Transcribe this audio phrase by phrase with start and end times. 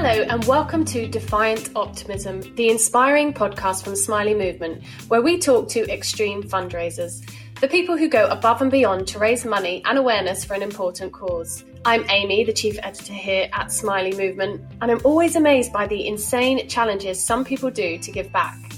[0.00, 5.68] Hello, and welcome to Defiant Optimism, the inspiring podcast from Smiley Movement, where we talk
[5.70, 7.28] to extreme fundraisers,
[7.60, 11.12] the people who go above and beyond to raise money and awareness for an important
[11.12, 11.64] cause.
[11.84, 16.06] I'm Amy, the chief editor here at Smiley Movement, and I'm always amazed by the
[16.06, 18.77] insane challenges some people do to give back.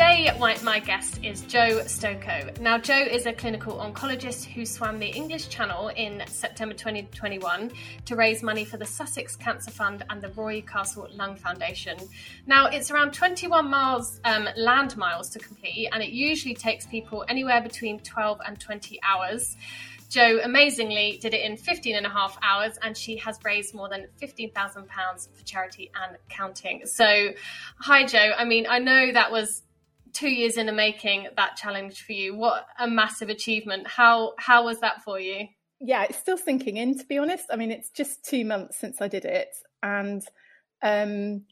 [0.00, 2.58] Today, my, my, guest is Jo Stokoe.
[2.58, 7.70] Now, Jo is a clinical oncologist who swam the English Channel in September 2021
[8.06, 11.98] to raise money for the Sussex Cancer Fund and the Roy Castle Lung Foundation.
[12.46, 17.26] Now, it's around 21 miles um, land miles to complete, and it usually takes people
[17.28, 19.54] anywhere between 12 and 20 hours.
[20.08, 23.90] Jo amazingly did it in 15 and a half hours, and she has raised more
[23.90, 26.86] than £15,000 for charity and counting.
[26.86, 27.32] So,
[27.78, 28.32] hi, Jo.
[28.38, 29.62] I mean, I know that was
[30.12, 33.86] two years in the making that challenge for you what a massive achievement.
[33.86, 35.48] How how was that for you?
[35.80, 37.46] Yeah it's still sinking in to be honest.
[37.50, 39.48] I mean it's just two months since i did it
[39.82, 40.22] and
[40.82, 41.42] um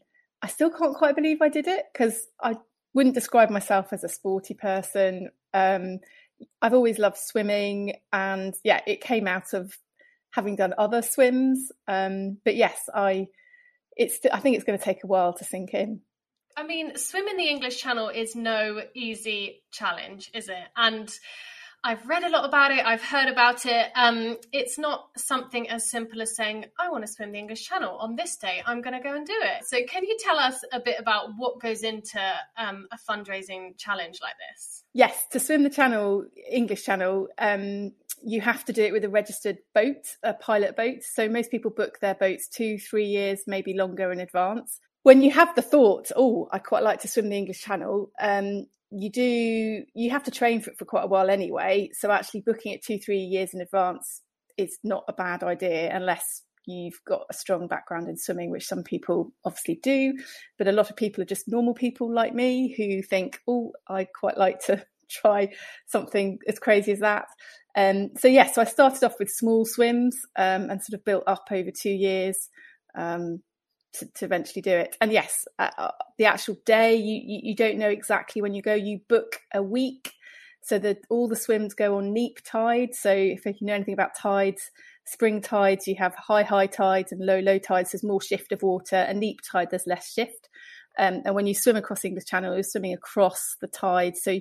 [0.42, 2.56] i still can't quite believe i did it because i
[2.94, 5.30] wouldn't describe myself as a sporty person.
[5.54, 5.98] Um
[6.62, 9.76] i've always loved swimming and yeah it came out of
[10.30, 11.70] having done other swims.
[11.86, 13.28] Um but yes i
[13.96, 16.00] it's i think it's going to take a while to sink in
[16.58, 20.66] I mean, swimming the English Channel is no easy challenge, is it?
[20.76, 21.08] And
[21.84, 22.84] I've read a lot about it.
[22.84, 23.86] I've heard about it.
[23.94, 27.96] Um, it's not something as simple as saying, I want to swim the English Channel
[27.98, 28.60] on this day.
[28.66, 29.66] I'm going to go and do it.
[29.66, 32.20] So, can you tell us a bit about what goes into
[32.56, 34.82] um, a fundraising challenge like this?
[34.92, 39.08] Yes, to swim the Channel, English Channel, um, you have to do it with a
[39.08, 41.04] registered boat, a pilot boat.
[41.04, 45.30] So, most people book their boats two, three years, maybe longer in advance when you
[45.30, 49.82] have the thought, oh, I quite like to swim the English Channel, um, you do
[49.94, 51.88] you have to train for it for quite a while anyway.
[51.94, 54.20] So actually booking it two, three years in advance
[54.58, 58.82] is not a bad idea unless you've got a strong background in swimming, which some
[58.82, 60.12] people obviously do.
[60.58, 64.04] But a lot of people are just normal people like me who think, oh, I
[64.04, 65.54] quite like to try
[65.86, 67.28] something as crazy as that.
[67.74, 71.24] Um, so yeah, so I started off with small swims um, and sort of built
[71.26, 72.50] up over two years.
[72.94, 73.40] Um,
[73.98, 74.96] to, to eventually do it.
[75.00, 78.62] And yes, uh, uh, the actual day you, you, you don't know exactly when you
[78.62, 78.74] go.
[78.74, 80.12] You book a week,
[80.62, 82.94] so that all the swims go on neap tide.
[82.94, 84.70] So if you know anything about tides,
[85.06, 87.92] spring tides you have high high tides and low low tides.
[87.92, 88.96] There's more shift of water.
[88.96, 90.48] And neap tide there's less shift.
[90.98, 94.16] Um, and when you swim across English Channel, you're swimming across the tide.
[94.16, 94.40] So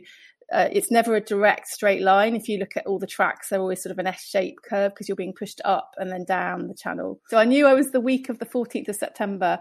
[0.51, 2.35] uh, it's never a direct straight line.
[2.35, 5.09] If you look at all the tracks, they're always sort of an S-shaped curve because
[5.09, 7.19] you're being pushed up and then down the channel.
[7.27, 9.59] So I knew I was the week of the 14th of September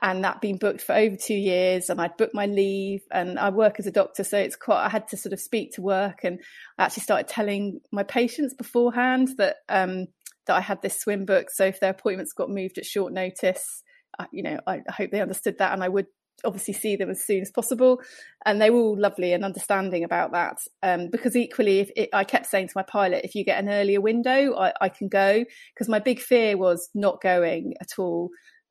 [0.00, 3.50] and that been booked for over two years and I'd booked my leave and I
[3.50, 4.24] work as a doctor.
[4.24, 6.40] So it's quite, I had to sort of speak to work and
[6.78, 10.06] I actually started telling my patients beforehand that, um,
[10.46, 11.50] that I had this swim book.
[11.50, 13.82] So if their appointments got moved at short notice,
[14.18, 16.06] uh, you know, I, I hope they understood that and I would
[16.44, 18.00] obviously see them as soon as possible.
[18.44, 20.58] And they were all lovely and understanding about that.
[20.82, 23.68] Um, because equally, if it, I kept saying to my pilot, if you get an
[23.68, 25.44] earlier window, I, I can go.
[25.74, 28.30] Because my big fear was not going at all.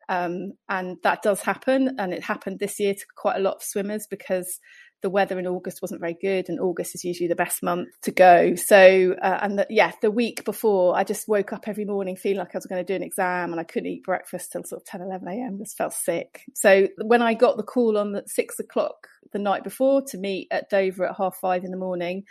[0.10, 1.96] Um, and that does happen.
[1.98, 4.60] And it happened this year to quite a lot of swimmers because
[5.02, 8.12] the weather in August wasn't very good, and August is usually the best month to
[8.12, 8.56] go.
[8.56, 12.40] So, uh, and the, yeah, the week before, I just woke up every morning feeling
[12.40, 14.82] like I was going to do an exam, and I couldn't eat breakfast till sort
[14.82, 15.58] of 10, 11 a.m.
[15.58, 16.44] Just felt sick.
[16.54, 20.48] So, when I got the call on the six o'clock the night before to meet
[20.52, 22.24] at Dover at half five in the morning,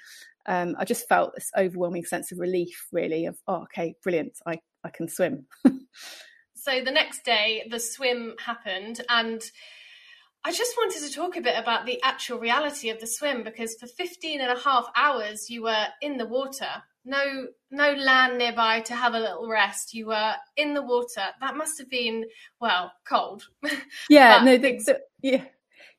[0.46, 4.60] um, I just felt this overwhelming sense of relief, really, of oh, okay, brilliant, I
[4.84, 5.46] I can swim.
[6.54, 9.42] so the next day, the swim happened, and
[10.44, 13.74] I just wanted to talk a bit about the actual reality of the swim because
[13.74, 16.68] for 15 and a half hours you were in the water.
[17.04, 19.94] No no land nearby to have a little rest.
[19.94, 21.22] You were in the water.
[21.40, 22.24] That must have been
[22.60, 23.48] well, cold.
[24.08, 25.44] Yeah, no the, the, yeah.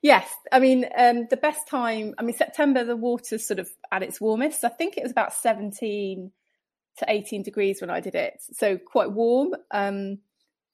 [0.00, 2.14] Yes, I mean um, the best time.
[2.18, 4.64] I mean September, the water's sort of at its warmest.
[4.64, 6.32] I think it was about seventeen
[6.98, 10.18] to eighteen degrees when I did it, so quite warm, um,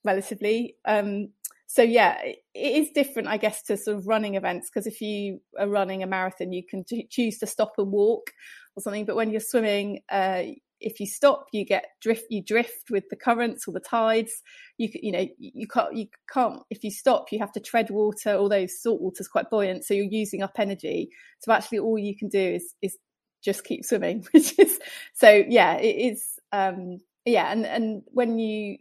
[0.03, 0.75] relatively.
[0.85, 1.29] Um,
[1.71, 5.39] so yeah, it is different, I guess, to sort of running events because if you
[5.59, 8.31] are running a marathon, you can choose to stop and walk
[8.75, 9.05] or something.
[9.05, 10.45] But when you're swimming, uh,
[10.81, 12.25] if you stop, you get drift.
[12.31, 14.31] You drift with the currents or the tides.
[14.79, 18.31] You you know you can't you can't if you stop, you have to tread water.
[18.31, 21.11] Although salt water is quite buoyant, so you're using up energy.
[21.37, 22.97] So actually, all you can do is is
[23.43, 24.79] just keep swimming, which is
[25.13, 28.79] so yeah, it is um yeah, and and when you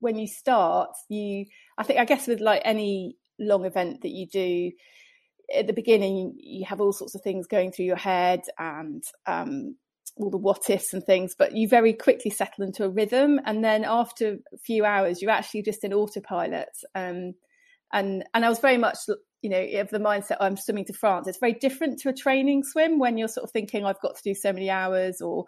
[0.00, 1.46] when you start, you
[1.78, 4.72] I think I guess with like any long event that you do
[5.54, 9.76] at the beginning, you have all sorts of things going through your head, and um,
[10.16, 13.40] all the what ifs and things, but you very quickly settle into a rhythm.
[13.44, 16.70] And then after a few hours, you're actually just in autopilot.
[16.94, 17.34] Um,
[17.92, 18.98] and and I was very much
[19.42, 21.28] you know of the mindset I'm swimming to France.
[21.28, 24.22] It's very different to a training swim when you're sort of thinking I've got to
[24.22, 25.44] do so many hours, or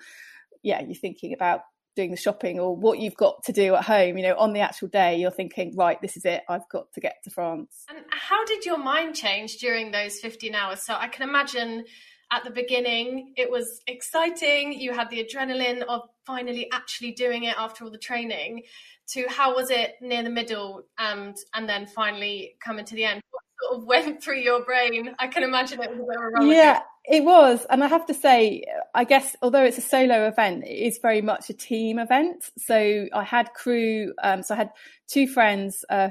[0.62, 1.62] yeah, you're thinking about
[1.99, 4.17] doing the shopping or what you've got to do at home.
[4.17, 6.43] You know, on the actual day, you're thinking, right, this is it.
[6.49, 7.85] I've got to get to France.
[7.89, 10.81] And how did your mind change during those 15 hours?
[10.81, 11.85] So I can imagine
[12.31, 17.55] at the beginning it was exciting you had the adrenaline of finally actually doing it
[17.59, 18.62] after all the training
[19.09, 23.23] to how was it near the middle and and then finally coming to the end
[23.31, 26.23] what sort of went through your brain i can imagine it was a bit of
[26.23, 28.62] a roller yeah it was and i have to say
[28.94, 33.06] i guess although it's a solo event it is very much a team event so
[33.12, 34.70] i had crew um, so i had
[35.08, 36.10] two friends uh,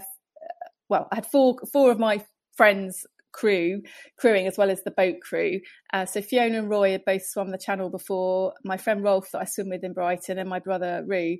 [0.90, 2.24] well i had four four of my
[2.56, 3.06] friends
[3.38, 3.84] crew,
[4.18, 5.60] crewing as well as the boat crew.
[5.94, 8.54] Uh, so Fiona and Roy had both swum the channel before.
[8.64, 11.38] My friend Rolf that I swim with in Brighton, and my brother Rue.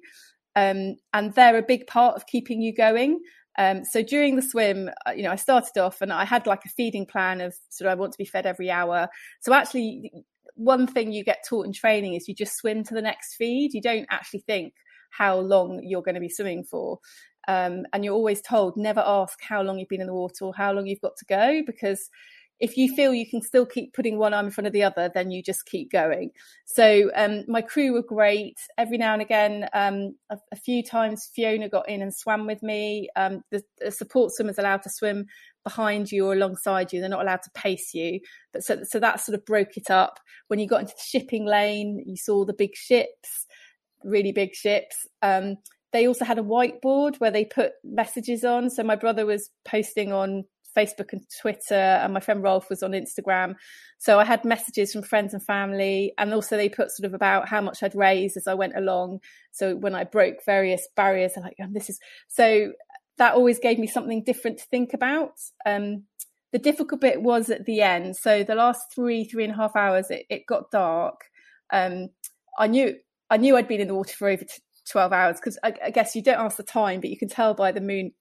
[0.56, 3.20] Um, and they're a big part of keeping you going.
[3.58, 6.64] Um, so during the swim, uh, you know, I started off and I had like
[6.66, 9.08] a feeding plan of sort of I want to be fed every hour.
[9.42, 10.12] So actually,
[10.56, 13.74] one thing you get taught in training is you just swim to the next feed.
[13.74, 14.74] You don't actually think
[15.10, 17.00] how long you're going to be swimming for.
[17.48, 20.54] Um, and you're always told never ask how long you've been in the water or
[20.54, 22.10] how long you've got to go because
[22.60, 25.12] if you feel you can still keep putting one arm in front of the other,
[25.14, 26.32] then you just keep going.
[26.66, 28.58] So um, my crew were great.
[28.78, 32.64] Every now and again, um, a, a, few times Fiona got in and swam with
[32.64, 33.10] me.
[33.16, 35.28] Um, the, the, support swimmers allowed to swim
[35.64, 37.00] behind you or alongside you.
[37.00, 38.22] They're not allowed to pace you.
[38.54, 40.20] But so, so that sort of broke it up.
[40.48, 43.46] When you got into the shipping lane, you saw the big ships,
[44.04, 45.06] really big ships.
[45.22, 45.58] Um,
[45.94, 48.70] they also had a whiteboard where they put messages on.
[48.70, 50.44] So my brother was posting on
[50.78, 53.56] Facebook and Twitter, and my friend Rolf was on Instagram.
[53.98, 57.50] So I had messages from friends and family, and also they put sort of about
[57.50, 59.20] how much I'd raised as I went along.
[59.52, 62.74] So when I broke various barriers, I'm like, oh, this is so
[63.18, 65.32] that always gave me something different to think about.
[65.66, 66.04] Um,
[66.54, 68.16] the difficult bit was at the end.
[68.16, 71.22] So the last three, three and a half hours, it, it got dark.
[71.74, 72.10] Um,
[72.58, 72.96] I knew
[73.30, 75.90] I knew I'd been in the water for over t- 12 hours because I, I,
[75.90, 78.14] guess you don't ask the time but you can tell by the moon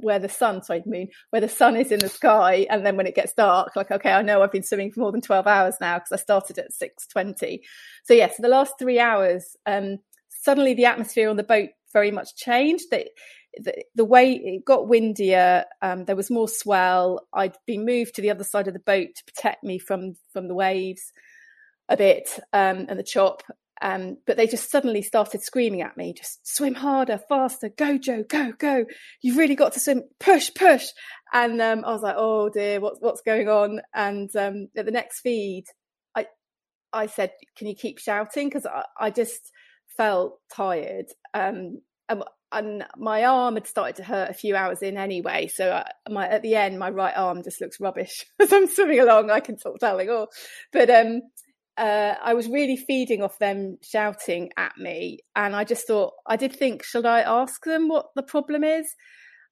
[0.00, 3.06] where the sun sorry moon where the sun is in the sky and then when
[3.06, 5.74] it gets dark like okay i know i've been swimming for more than 12 hours
[5.80, 7.60] now because i started at 6.20
[8.04, 11.70] so yes yeah, so the last three hours um, suddenly the atmosphere on the boat
[11.92, 12.86] very much changed.
[12.90, 13.06] The,
[13.56, 17.26] the, the way it got windier um, there was more swell.
[17.32, 20.48] I'd been moved to the other side of the boat to protect me from from
[20.48, 21.12] the waves
[21.88, 23.42] a bit um, and the chop
[23.80, 28.24] um, but they just suddenly started screaming at me, just swim harder, faster, go, Jo,
[28.28, 28.84] go, go.
[29.22, 30.86] You've really got to swim, push, push.
[31.32, 33.80] And um, I was like, oh dear, what's what's going on?
[33.94, 35.64] And um, at the next feed,
[36.14, 36.26] I
[36.92, 38.48] I said, can you keep shouting?
[38.48, 39.52] Because I, I just
[39.96, 41.06] felt tired.
[41.34, 45.48] Um, and, and, my arm had started to hurt a few hours in anyway.
[45.48, 49.00] So I, my at the end, my right arm just looks rubbish as I'm swimming
[49.00, 49.30] along.
[49.30, 50.28] I can sort of tell, like, oh,
[50.72, 51.20] but um,
[51.78, 55.20] uh, I was really feeding off them shouting at me.
[55.36, 58.92] And I just thought, I did think, should I ask them what the problem is?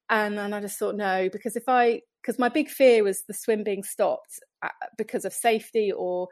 [0.09, 3.33] And then I just thought, no, because if I, because my big fear was the
[3.33, 6.27] swim being stopped uh, because of safety or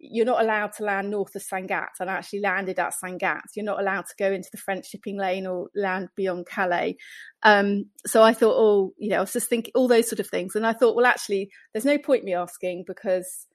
[0.00, 1.98] you're not allowed to land north of Sangatte.
[1.98, 3.40] And I actually landed at Sangatte.
[3.56, 6.96] You're not allowed to go into the French shipping lane or land beyond Calais.
[7.42, 10.28] Um, so I thought, oh, you know, I was just thinking all those sort of
[10.28, 10.54] things.
[10.54, 13.46] And I thought, well, actually, there's no point me asking because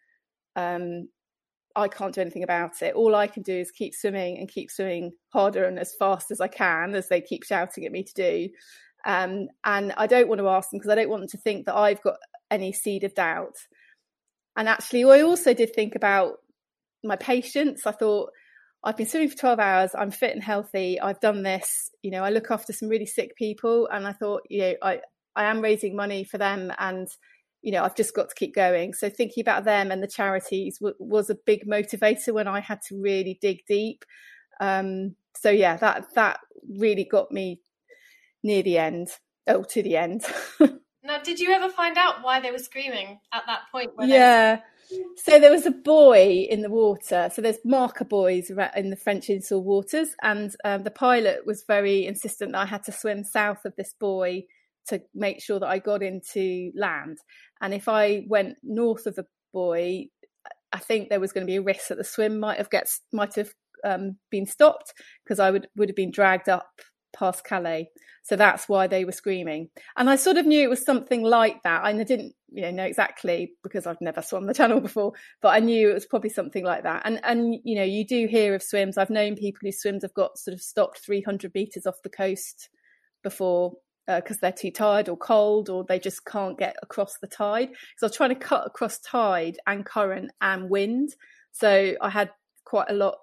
[0.55, 1.07] um,
[1.75, 2.94] I can't do anything about it.
[2.94, 6.39] All I can do is keep swimming and keep swimming harder and as fast as
[6.39, 8.50] I can as they keep shouting at me to do.
[9.06, 11.65] Um, and I don't want to ask them because I don't want them to think
[11.65, 12.18] that I've got
[12.51, 13.56] any seed of doubt.
[14.56, 16.36] And actually, I also did think about
[17.03, 17.88] my patients.
[17.88, 18.30] I thought,
[18.84, 19.92] I've been swimming for 12 hours.
[19.98, 21.00] I'm fit and healthy.
[21.00, 21.89] I've done this.
[22.01, 23.88] You know, I look after some really sick people.
[23.88, 25.00] And I thought, you know, I,
[25.36, 27.08] I am raising money for them and
[27.63, 28.93] you know i've just got to keep going.
[28.93, 32.82] So thinking about them and the charities w- was a big motivator when i had
[32.89, 34.05] to really dig deep.
[34.60, 36.39] Um, so yeah that that
[36.77, 37.60] really got me
[38.43, 39.10] near the end
[39.48, 40.24] oh to the end.
[41.05, 44.62] Now did you ever find out why they were screaming at that point yeah.
[45.17, 47.29] So there was a buoy in the water.
[47.34, 52.05] So there's marker buoys in the French insular waters, and um, the pilot was very
[52.05, 54.48] insistent that I had to swim south of this buoy
[54.87, 57.17] to make sure that I got into land.
[57.61, 60.11] And if I went north of the buoy,
[60.71, 63.01] I think there was going to be a risk that the swim might have gets
[63.11, 63.51] might have
[63.83, 66.67] um, been stopped because I would would have been dragged up
[67.15, 67.89] past Calais.
[68.23, 69.69] So that's why they were screaming.
[69.97, 71.85] And I sort of knew it was something like that.
[71.85, 75.11] And I didn't, you know, know exactly because I've never swum the channel before,
[75.41, 77.03] but I knew it was probably something like that.
[77.05, 78.97] And and you know, you do hear of swims.
[78.97, 82.69] I've known people whose swims have got sort of stopped 300 meters off the coast
[83.23, 83.73] before
[84.07, 87.69] because uh, they're too tired or cold or they just can't get across the tide.
[87.98, 91.15] So I was trying to cut across tide and current and wind.
[91.51, 92.31] So I had
[92.65, 93.17] quite a lot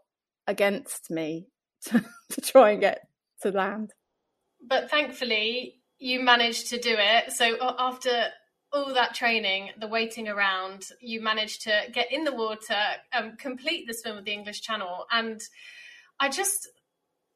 [0.46, 1.49] against me
[1.87, 3.06] to, to try and get
[3.42, 3.92] to land.
[4.66, 7.32] But thankfully, you managed to do it.
[7.32, 8.28] So after
[8.72, 12.76] all that training, the waiting around, you managed to get in the water,
[13.12, 15.40] um, complete the swim of the English Channel, and
[16.20, 16.68] I just,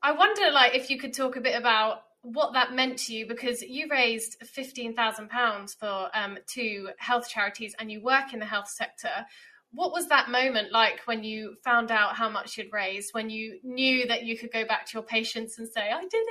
[0.02, 3.26] I wonder, like, if you could talk a bit about what that meant to you
[3.26, 8.40] because you raised fifteen thousand pounds for um, two health charities, and you work in
[8.40, 9.26] the health sector.
[9.72, 13.58] What was that moment like when you found out how much you'd raised when you
[13.64, 16.24] knew that you could go back to your patients and say i did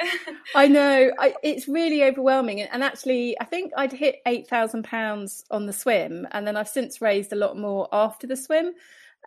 [0.00, 1.12] it i know.
[1.16, 2.60] I, it's really overwhelming.
[2.60, 7.00] And, actually i think i'd hit 8000 pounds on the swim and then i've since
[7.00, 8.72] raised a lot more after the swim.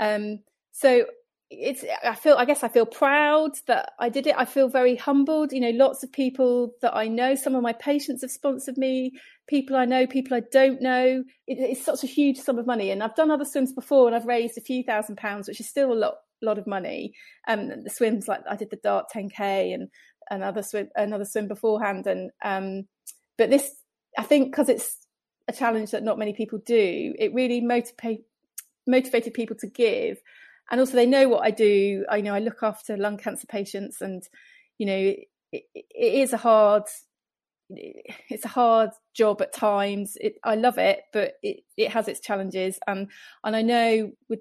[0.01, 0.39] Um,
[0.73, 1.05] so
[1.51, 4.35] it's i feel i guess i feel proud that i did it.
[4.37, 5.51] I feel very humbled.
[5.51, 9.11] You know lots of people that i know some of my patients have sponsored me
[9.47, 11.23] people i know people i don't know.
[11.47, 12.89] It, it's such a huge sum of money.
[12.89, 15.67] And i've done other swims before and i've raised a few thousand pounds which is
[15.67, 17.13] still a lot lot of money.
[17.47, 19.89] Um the swims like i did the dart 10k and
[20.29, 22.07] another swim another swim beforehand.
[22.07, 22.87] And um
[23.37, 23.75] but this
[24.17, 25.05] i think because it's
[25.49, 28.21] a challenge that not many people do it really motivate
[28.87, 30.17] motivated people to give
[30.71, 32.05] and also they know what I do.
[32.09, 34.23] I know I look after lung cancer patients, and
[34.77, 35.13] you know
[35.51, 36.83] it, it is a hard
[37.69, 40.17] it's a hard job at times.
[40.19, 42.79] It, I love it, but it, it has its challenges.
[42.87, 43.09] And
[43.43, 44.39] and I know with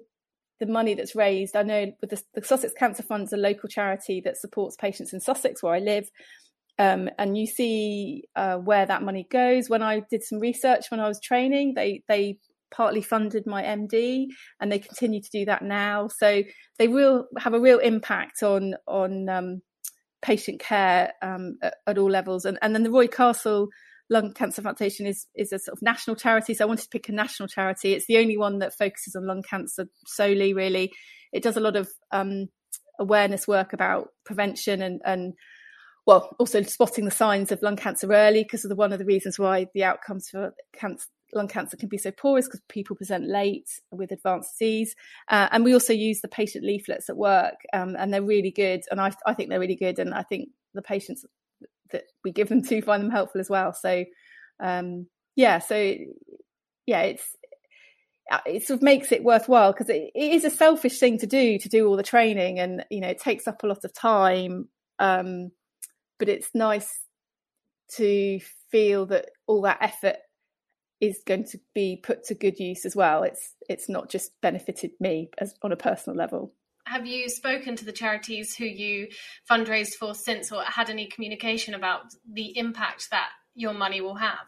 [0.59, 3.67] the money that's raised, I know with the, the Sussex Cancer Fund is a local
[3.67, 6.09] charity that supports patients in Sussex where I live.
[6.79, 9.69] Um, and you see uh, where that money goes.
[9.69, 12.37] When I did some research when I was training, they they
[12.71, 14.27] partly funded my MD,
[14.59, 16.07] and they continue to do that now.
[16.07, 16.43] So
[16.79, 19.61] they will have a real impact on on um,
[20.21, 22.45] patient care um, at, at, all levels.
[22.45, 23.67] And and then the Roy Castle
[24.09, 26.53] Lung Cancer Foundation is is a sort of national charity.
[26.53, 27.93] So I wanted to pick a national charity.
[27.93, 30.53] It's the only one that focuses on lung cancer solely.
[30.53, 30.91] Really,
[31.31, 32.47] it does a lot of um,
[32.99, 35.33] awareness work about prevention and and
[36.05, 39.05] well, also spotting the signs of lung cancer early because of the one of the
[39.05, 42.95] reasons why the outcomes for cancer, lung cancer can be so poor is because people
[42.95, 44.95] present late with advanced disease.
[45.29, 48.81] Uh, and we also use the patient leaflets at work, um, and they're really good.
[48.91, 49.99] And I, I think they're really good.
[49.99, 51.25] And I think the patients
[51.91, 53.73] that we give them to find them helpful as well.
[53.73, 54.05] So,
[54.59, 55.95] um, yeah, so
[56.85, 57.35] yeah, it's
[58.31, 61.27] uh, it sort of makes it worthwhile because it, it is a selfish thing to
[61.27, 63.93] do to do all the training, and you know it takes up a lot of
[63.93, 64.67] time.
[64.99, 65.51] Um,
[66.19, 66.87] but it's nice
[67.95, 70.17] to feel that all that effort
[71.01, 73.23] is going to be put to good use as well.
[73.23, 76.53] It's it's not just benefited me as on a personal level.
[76.85, 79.07] Have you spoken to the charities who you
[79.49, 84.47] fundraised for since, or had any communication about the impact that your money will have?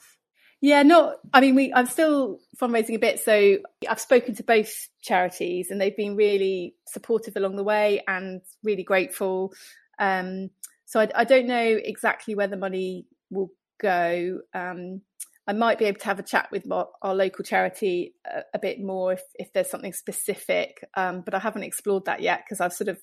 [0.62, 1.18] Yeah, not.
[1.34, 1.74] I mean, we.
[1.74, 3.58] I'm still fundraising a bit, so
[3.90, 8.84] I've spoken to both charities, and they've been really supportive along the way and really
[8.84, 9.54] grateful.
[10.00, 10.52] Um,
[10.86, 14.40] so I, I, don't know exactly where the money will go.
[14.54, 15.02] Um,
[15.48, 18.60] I might be able to have a chat with our, our local charity a, a,
[18.60, 22.62] bit more if, if there's something specific, um, but I haven't explored that yet because
[22.62, 23.00] I've sort of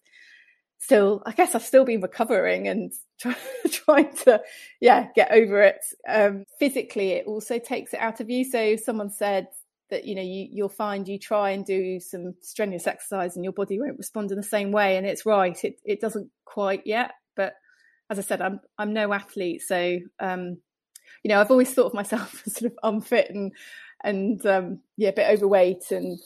[0.78, 3.36] still, I guess I've still been recovering and try,
[3.70, 4.40] trying to,
[4.80, 5.80] yeah, get over it.
[6.08, 8.44] Um, physically, it also takes it out of you.
[8.44, 9.48] So someone said
[9.90, 13.52] that you know you, you'll find you try and do some strenuous exercise and your
[13.52, 17.12] body won't respond in the same way, and it's right, it it doesn't quite yet,
[17.36, 17.54] but
[18.08, 20.58] as I said, I'm I'm no athlete, so um,
[21.22, 23.52] you know, I've always thought of myself as sort of unfit and
[24.02, 26.18] and um, yeah, a bit overweight and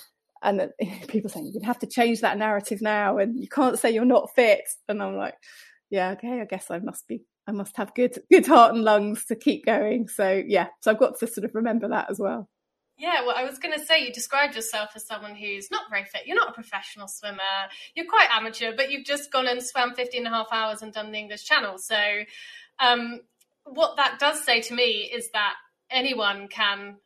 [0.42, 0.70] and
[1.08, 4.34] people saying you have to change that narrative now and you can't say you're not
[4.34, 5.34] fit and I'm like,
[5.90, 9.26] yeah, okay, I guess I must be I must have good good heart and lungs
[9.26, 10.08] to keep going.
[10.08, 12.48] So yeah, so I've got to sort of remember that as well.
[12.96, 16.04] Yeah, well, I was going to say you described yourself as someone who's not very
[16.04, 16.26] fit.
[16.26, 17.40] You're not a professional swimmer.
[17.96, 20.92] You're quite amateur, but you've just gone and swam 15 and a half hours and
[20.92, 21.78] done the English Channel.
[21.78, 21.96] So
[22.78, 23.20] um,
[23.64, 25.54] what that does say to me is that
[25.90, 26.96] anyone can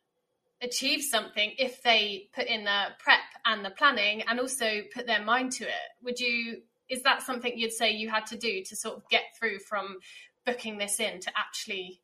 [0.60, 5.22] achieve something if they put in the prep and the planning and also put their
[5.22, 8.74] mind to it would you is that something you'd say you had to do to
[8.74, 9.98] sort of get through from
[10.44, 12.00] booking this in to actually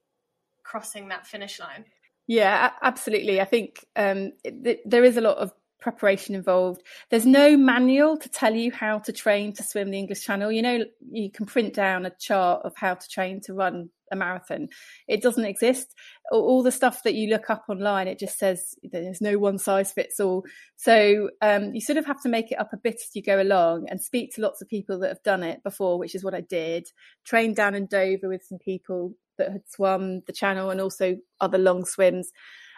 [0.62, 1.84] crossing that finish line
[2.28, 5.52] yeah absolutely i think um, th- there is a lot of
[5.84, 6.80] preparation involved.
[7.11, 10.50] There's no manual to tell you how to train to swim the English Channel.
[10.50, 14.16] You know, you can print down a chart of how to train to run a
[14.16, 14.68] marathon.
[15.08, 15.94] It doesn't exist.
[16.30, 19.92] All the stuff that you look up online, it just says there's no one size
[19.92, 20.44] fits all.
[20.76, 23.40] So um, you sort of have to make it up a bit as you go
[23.40, 26.34] along and speak to lots of people that have done it before, which is what
[26.34, 26.87] I did.
[27.25, 31.58] Trained down in Dover with some people that had swum the channel and also other
[31.58, 32.30] long swims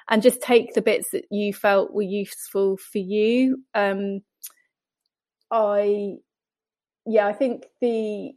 [0.09, 3.63] and just take the bits that you felt were useful for you.
[3.75, 4.21] Um,
[5.51, 6.15] I,
[7.05, 8.33] yeah, I think the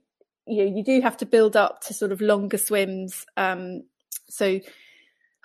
[0.50, 3.25] you know you do have to build up to sort of longer swims.
[3.38, 3.84] Um,
[4.29, 4.60] so,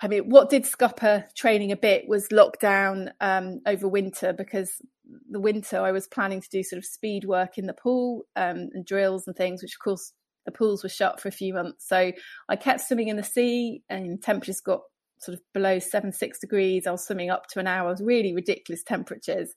[0.01, 4.81] I mean, what did scupper training a bit was lockdown um, over winter because
[5.29, 8.69] the winter I was planning to do sort of speed work in the pool um,
[8.73, 10.13] and drills and things, which of course
[10.45, 11.87] the pools were shut for a few months.
[11.87, 12.11] So
[12.49, 14.81] I kept swimming in the sea and temperatures got
[15.19, 16.87] sort of below seven, six degrees.
[16.87, 17.87] I was swimming up to an hour.
[17.87, 19.53] It was really ridiculous temperatures.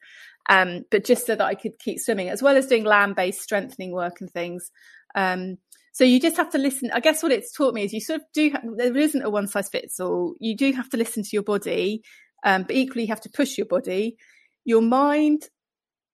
[0.48, 3.42] Um, but just so that I could keep swimming, as well as doing land based
[3.42, 4.70] strengthening work and things.
[5.14, 5.58] Um,
[5.92, 6.90] so you just have to listen.
[6.92, 9.48] I guess what it's taught me is you sort of do, there isn't a one
[9.48, 10.34] size fits all.
[10.38, 12.02] You do have to listen to your body,
[12.44, 14.16] um, but equally you have to push your body.
[14.64, 15.48] Your mind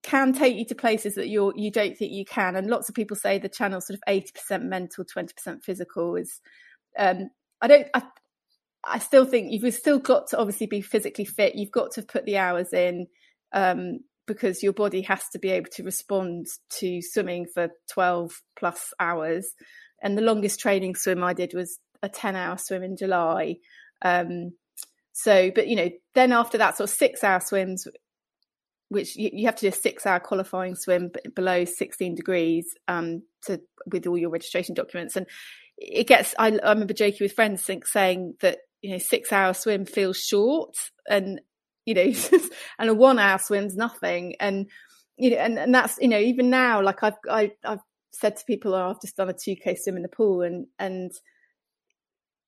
[0.04, 2.94] can take you to places that you're you don't think you can and lots of
[2.94, 6.40] people say the channel sort of 80% mental 20% physical is
[6.98, 7.30] um,
[7.62, 8.02] i don't I,
[8.86, 11.54] I still think you've still got to obviously be physically fit.
[11.54, 13.06] You've got to put the hours in
[13.52, 16.46] um, because your body has to be able to respond
[16.78, 19.48] to swimming for 12 plus hours.
[20.02, 23.56] And the longest training swim I did was a 10 hour swim in July.
[24.02, 24.52] Um,
[25.12, 27.86] so, but you know, then after that, sort of six hour swims,
[28.88, 33.22] which you, you have to do a six hour qualifying swim below 16 degrees um,
[33.46, 35.16] to with all your registration documents.
[35.16, 35.26] And
[35.78, 39.54] it gets, I, I remember joking with friends think, saying that you know six hour
[39.54, 40.76] swim feels short
[41.08, 41.40] and
[41.86, 42.12] you know
[42.78, 44.34] and a one hour swim's nothing.
[44.38, 44.66] And
[45.16, 47.80] you know and, and that's you know even now like I've I, I've
[48.12, 51.10] said to people oh, I've just done a 2k swim in the pool and and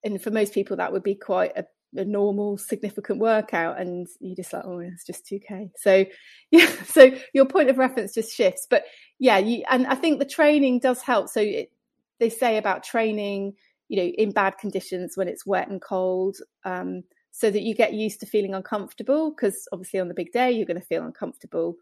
[0.05, 1.65] and for most people that would be quite a,
[1.97, 6.05] a normal significant workout and you just like oh it's just 2k so
[6.51, 8.67] yeah so your point of reference just shifts.
[8.69, 8.85] But
[9.19, 11.31] yeah you and I think the training does help.
[11.31, 11.73] So it,
[12.21, 13.55] they say about training
[13.89, 17.93] you know, in bad conditions when it's wet and cold, um, so that you get
[17.93, 19.31] used to feeling uncomfortable.
[19.31, 21.77] Because obviously, on the big day, you're going to feel uncomfortable.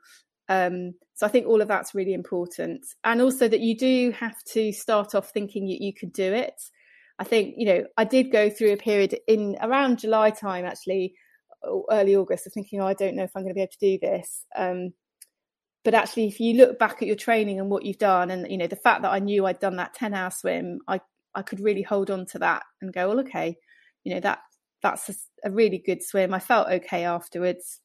[0.48, 4.36] Um, so I think all of that's really important, and also that you do have
[4.52, 6.60] to start off thinking you, you could do it.
[7.18, 11.14] I think you know I did go through a period in around July time, actually,
[11.90, 13.78] early August, of thinking, oh, I don't know if I'm going to be able to
[13.78, 14.44] do this.
[14.54, 14.92] Um,
[15.84, 18.58] but actually, if you look back at your training and what you've done, and you
[18.58, 21.00] know the fact that I knew I'd done that ten hour swim, I
[21.34, 23.56] I could really hold on to that and go, well, okay,
[24.04, 24.40] you know, that
[24.82, 26.34] that's a, a really good swim.
[26.34, 27.80] I felt okay afterwards.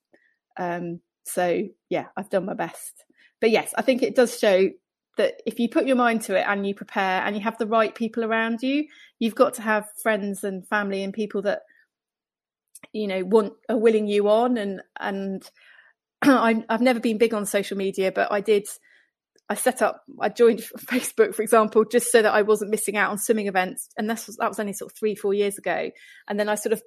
[0.58, 3.06] Um, so yeah, I've done my best.
[3.40, 4.70] But yes, I think it does show
[5.18, 7.68] that if you put your mind to it and you prepare and you have the
[7.68, 8.86] right people around you,
[9.20, 11.62] you've got to have friends and family and people that
[12.94, 15.50] you know want are willing you on and and
[16.22, 18.68] I, I've never been big on social media, but I did
[19.50, 23.12] I set up, I joined Facebook, for example, just so that I wasn't missing out
[23.12, 23.90] on swimming events.
[23.98, 25.90] And that was, that was only sort of three, four years ago.
[26.28, 26.84] And then I sort of,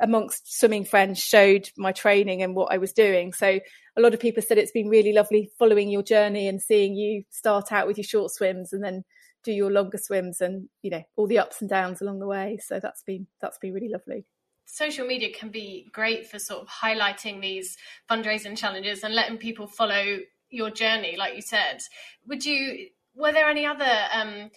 [0.00, 3.32] amongst swimming friends, showed my training and what I was doing.
[3.32, 3.60] So
[3.96, 7.24] a lot of people said it's been really lovely following your journey and seeing you
[7.30, 9.04] start out with your short swims and then
[9.44, 12.58] do your longer swims and, you know, all the ups and downs along the way.
[12.62, 14.26] So that's been, that's been really lovely
[14.64, 17.76] social media can be great for sort of highlighting these
[18.10, 20.18] fundraising challenges and letting people follow
[20.52, 21.82] your journey, like you said.
[22.28, 22.88] Would you?
[23.14, 24.50] Were there any other um,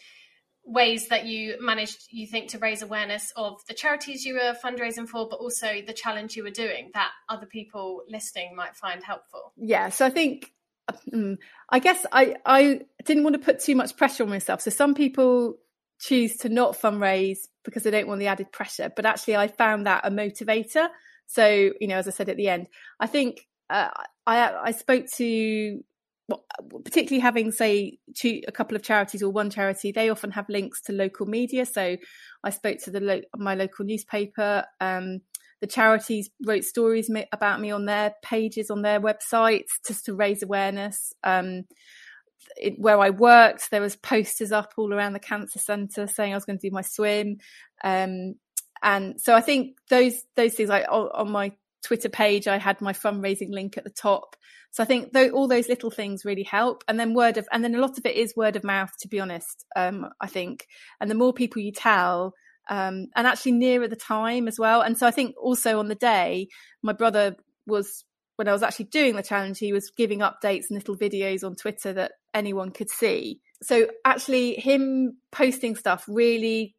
[0.66, 5.08] ways that you managed, you think, to raise awareness of the charities you were fundraising
[5.08, 9.54] for, but also the challenge you were doing that other people listening might find helpful?
[9.58, 10.52] Yeah, so I think
[11.14, 11.38] um,
[11.70, 14.62] I guess I I didn't want to put too much pressure on myself.
[14.62, 15.58] So some people
[16.00, 19.86] choose to not fundraise because they don't want the added pressure, but actually I found
[19.86, 20.90] that a motivator.
[21.28, 22.68] So you know, as I said at the end,
[23.00, 23.90] I think uh,
[24.26, 25.84] I I spoke to
[26.84, 30.82] particularly having say two a couple of charities or one charity they often have links
[30.82, 31.66] to local media.
[31.66, 31.98] So
[32.44, 35.22] i spoke to the lo- my local newspaper um,
[35.62, 40.44] the charities wrote stories about me on their pages on their websites just to raise
[40.44, 41.14] awareness.
[41.24, 41.66] Um,
[42.58, 46.36] it, where i worked there was posters up all around the cancer centre saying i
[46.36, 47.38] was going to do my swim.
[47.84, 48.36] Um,
[48.82, 51.52] and so i think those those things like on, on my
[51.86, 54.36] Twitter page, I had my fundraising link at the top.
[54.72, 56.84] So I think though all those little things really help.
[56.88, 59.08] And then word of, and then a lot of it is word of mouth, to
[59.08, 59.66] be honest.
[59.76, 60.68] Um, I think,
[61.00, 62.34] and the more people you tell,
[62.70, 64.82] um, and actually nearer the time as well.
[64.82, 66.48] And so I think also on the day,
[66.82, 67.36] my brother
[67.68, 68.04] was
[68.38, 71.56] when I was actually doing the challenge, he was giving updates and little videos on
[71.56, 73.40] Twitter that anyone could see.
[73.64, 76.76] So actually, him posting stuff really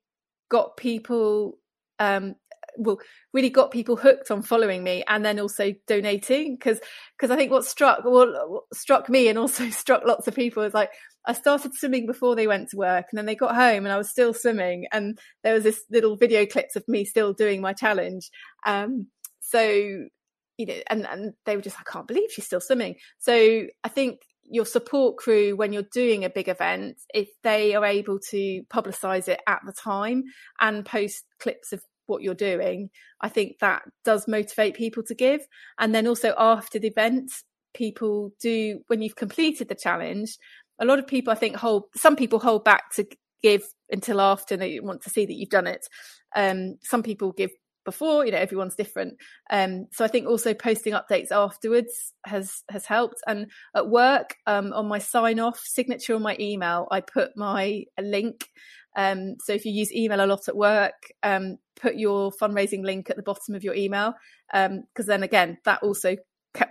[0.51, 1.59] got people
[1.99, 2.35] um,
[2.79, 2.99] well
[3.33, 6.81] really got people hooked on following me and then also donating because
[7.17, 10.75] because I think what struck well struck me and also struck lots of people is
[10.75, 10.91] like
[11.27, 13.99] I started swimming before they went to work and then they got home and I
[13.99, 17.73] was still swimming and there was this little video clips of me still doing my
[17.73, 18.31] challenge.
[18.65, 19.09] Um
[19.41, 22.97] so you know and and they were just I can't believe she's still swimming.
[23.19, 27.85] So I think your support crew when you're doing a big event if they are
[27.85, 30.23] able to publicize it at the time
[30.61, 32.91] and post clips of what you're doing,
[33.21, 35.47] I think that does motivate people to give.
[35.79, 37.33] And then also after the event,
[37.75, 40.39] people do, when you've completed the challenge,
[40.79, 43.07] a lot of people, I think, hold, some people hold back to
[43.43, 45.87] give until after they want to see that you've done it.
[46.35, 47.51] Um, some people give
[47.87, 49.17] before you know everyone's different.
[49.49, 53.23] Um, so i think also posting updates afterwards has has helped.
[53.27, 57.85] And at work um, on my sign off signature on my email i put my
[57.99, 58.49] link.
[58.97, 63.09] Um, so if you use email a lot at work um, put your fundraising link
[63.09, 64.15] at the bottom of your email.
[64.53, 66.17] Because um, then again that also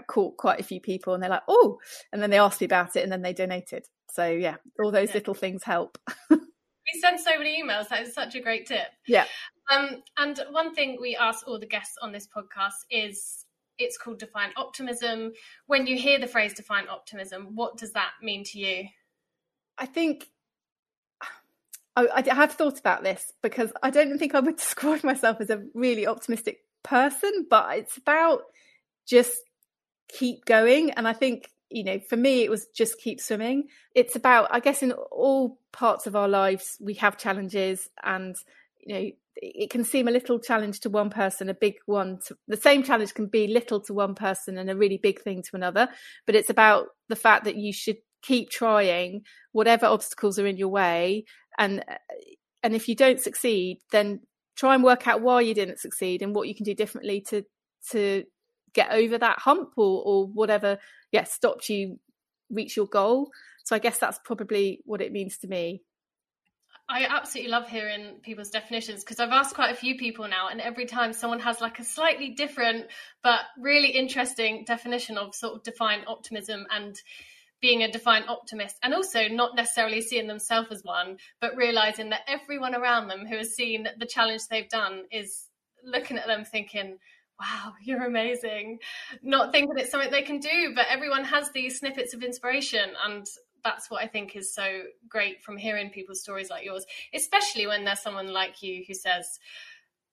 [0.08, 1.78] caught quite a few people and they're like oh
[2.12, 3.86] and then they asked me about it and then they donated.
[4.12, 5.16] So yeah all those yeah.
[5.16, 5.98] little things help
[6.94, 9.26] we send so many emails that is such a great tip yeah
[9.72, 13.46] um, and one thing we ask all the guests on this podcast is
[13.78, 15.34] it's called defiant optimism.
[15.68, 18.88] When you hear the phrase defiant optimism, what does that mean to you?
[19.78, 20.30] I think
[21.96, 25.50] I, I have thought about this because I don't think I would describe myself as
[25.50, 28.44] a really optimistic person, but it's about
[29.06, 29.38] just
[30.08, 30.92] keep going.
[30.92, 33.66] And I think, you know, for me, it was just keep swimming.
[33.94, 38.34] It's about, I guess, in all parts of our lives, we have challenges and,
[38.80, 42.38] you know, it can seem a little challenge to one person, a big one to
[42.48, 45.50] the same challenge can be little to one person and a really big thing to
[45.54, 45.90] another.
[46.26, 50.70] But it's about the fact that you should keep trying whatever obstacles are in your
[50.70, 51.26] way.
[51.58, 51.84] And
[52.64, 54.22] and if you don't succeed, then
[54.56, 57.44] try and work out why you didn't succeed and what you can do differently to
[57.92, 58.24] to
[58.76, 60.78] get over that hump or or whatever
[61.12, 62.00] yeah stopped you
[62.52, 63.32] reach your goal.
[63.64, 65.82] So I guess that's probably what it means to me.
[66.88, 70.62] I absolutely love hearing people's definitions because I've asked quite a few people now, and
[70.62, 72.86] every time someone has like a slightly different
[73.24, 77.02] but really interesting definition of sort of defiant optimism and
[77.60, 82.22] being a defiant optimist, and also not necessarily seeing themselves as one, but realizing that
[82.28, 85.50] everyone around them who has seen the challenge they've done is
[85.84, 87.00] looking at them thinking,
[87.40, 88.80] wow, you're amazing.
[89.22, 92.92] Not thinking it's something they can do, but everyone has these snippets of inspiration.
[93.06, 93.26] And
[93.64, 97.86] that's what I think is so great from hearing people's stories like yours, especially when
[97.86, 99.40] there's someone like you who says,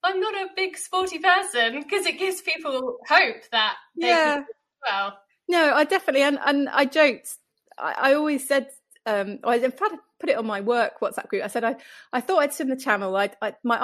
[0.02, 4.42] I'm not a big sporty person, because it gives people hope that yeah.
[4.84, 5.16] well.
[5.48, 7.36] No, I definitely, and, and I joked,
[7.78, 8.70] I, I always said,
[9.06, 11.44] um, I in fact put it on my work WhatsApp group.
[11.44, 11.76] I said I,
[12.12, 13.14] I thought I'd swim the channel.
[13.16, 13.80] I, I my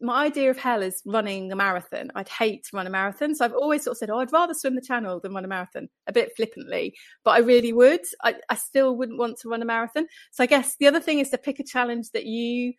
[0.00, 2.10] my idea of hell is running a marathon.
[2.14, 3.34] I'd hate to run a marathon.
[3.34, 5.48] So I've always sort of said, oh, I'd rather swim the channel than run a
[5.48, 8.02] marathon, a bit flippantly, but I really would.
[8.22, 10.06] I, I still wouldn't want to run a marathon.
[10.32, 12.74] So I guess the other thing is to pick a challenge that you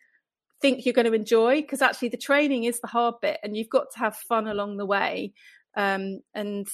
[0.61, 3.69] think you're going to enjoy because actually the training is the hard bit and you've
[3.69, 5.33] got to have fun along the way.
[5.75, 6.67] Um, and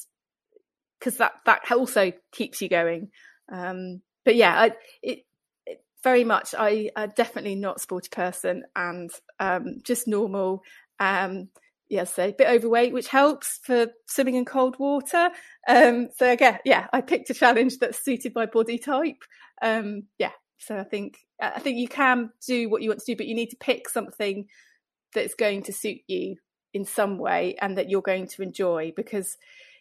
[0.99, 3.10] because that, that also keeps you going.
[3.51, 5.19] Um, but yeah, I, it,
[6.03, 6.53] very much.
[6.57, 10.63] I am definitely not sporty person and um, just normal.
[10.99, 11.49] Um,
[11.89, 15.29] yes, a bit overweight, which helps for swimming in cold water.
[15.67, 19.23] Um, so again, yeah, I picked a challenge that's suited my body type.
[19.61, 23.17] Um, yeah, so I think I think you can do what you want to do,
[23.17, 24.47] but you need to pick something
[25.13, 26.37] that's going to suit you
[26.73, 29.37] in some way and that you're going to enjoy because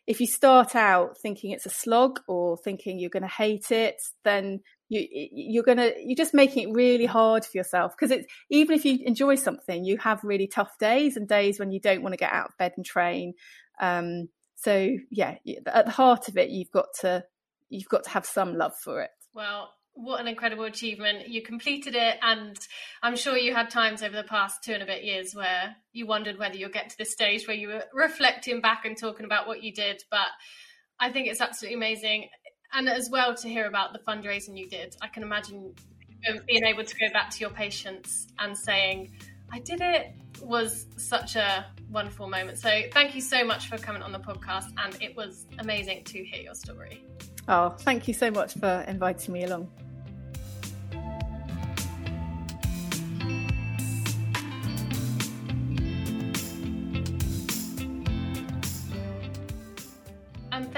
[0.06, 3.96] if you start out thinking it's a slog or thinking you're going to hate it
[4.24, 4.60] then
[4.92, 7.96] you you're gonna you're just making it really hard for yourself.
[7.96, 11.70] Because it's even if you enjoy something you have really tough days and days when
[11.70, 13.34] you don't want to get out of bed and train.
[13.80, 17.24] Um, so yeah at the heart of it you've got to
[17.68, 19.10] you've got to have some love for it.
[19.34, 21.28] Well what an incredible achievement.
[21.28, 22.58] You completed it and
[23.02, 26.06] i'm sure you had times over the past two and a bit years where you
[26.06, 29.46] wondered whether you'll get to this stage where you were reflecting back and talking about
[29.46, 30.28] what you did but
[31.00, 32.28] i think it's absolutely amazing
[32.72, 34.96] and as well to hear about the fundraising you did.
[35.00, 35.74] I can imagine
[36.28, 39.12] um, being able to go back to your patients and saying,
[39.52, 42.58] I did it was such a wonderful moment.
[42.58, 46.24] So thank you so much for coming on the podcast and it was amazing to
[46.24, 47.04] hear your story.
[47.48, 49.68] Oh, thank you so much for inviting me along.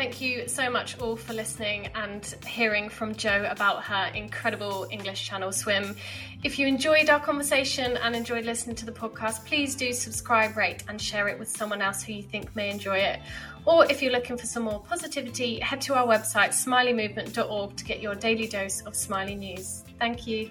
[0.04, 5.26] Thank you so much all for listening and hearing from Jo about her incredible English
[5.26, 5.96] Channel swim.
[6.42, 10.84] If you enjoyed our conversation and enjoyed listening to the podcast, please do subscribe, rate,
[10.88, 13.20] and share it with someone else who you think may enjoy it.
[13.64, 18.02] Or if you're looking for some more positivity, head to our website, smileymovement.org, to get
[18.02, 19.84] your daily dose of smiley news.
[19.98, 20.50] Thank you.